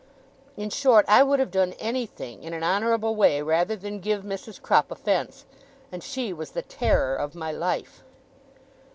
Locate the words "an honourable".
2.55-3.15